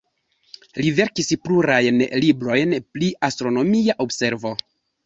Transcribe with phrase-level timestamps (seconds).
[0.81, 4.57] Li verkis plurajn librojn pri astronomia observo.